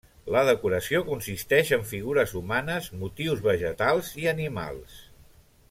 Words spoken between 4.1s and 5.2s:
i animals.